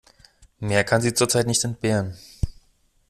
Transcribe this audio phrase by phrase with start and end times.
[0.61, 2.17] Mehr kann sie zurzeit nicht entbehren.